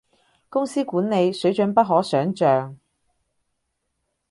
[0.49, 2.75] 公司管理，水準不可想像